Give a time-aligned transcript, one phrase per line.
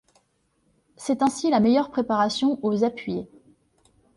[0.97, 3.29] C'est ainsi la meilleure préparation aux appuyers.